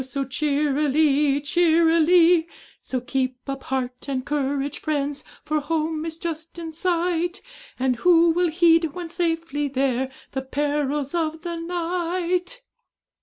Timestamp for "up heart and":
3.47-4.25